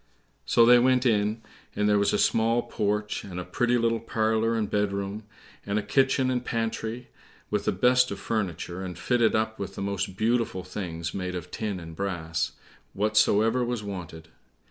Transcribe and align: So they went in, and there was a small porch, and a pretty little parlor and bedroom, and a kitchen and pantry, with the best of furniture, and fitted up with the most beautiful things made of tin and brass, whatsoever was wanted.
So 0.47 0.65
they 0.65 0.79
went 0.79 1.05
in, 1.05 1.43
and 1.75 1.87
there 1.87 1.99
was 1.99 2.11
a 2.11 2.17
small 2.17 2.63
porch, 2.63 3.23
and 3.23 3.39
a 3.39 3.43
pretty 3.45 3.77
little 3.77 3.99
parlor 3.99 4.55
and 4.55 4.67
bedroom, 4.67 5.25
and 5.63 5.77
a 5.77 5.83
kitchen 5.83 6.31
and 6.31 6.43
pantry, 6.43 7.09
with 7.51 7.65
the 7.65 7.71
best 7.71 8.09
of 8.09 8.19
furniture, 8.19 8.83
and 8.83 8.97
fitted 8.97 9.35
up 9.35 9.59
with 9.59 9.75
the 9.75 9.81
most 9.83 10.17
beautiful 10.17 10.63
things 10.63 11.13
made 11.13 11.35
of 11.35 11.51
tin 11.51 11.79
and 11.79 11.95
brass, 11.95 12.53
whatsoever 12.93 13.63
was 13.63 13.83
wanted. 13.83 14.29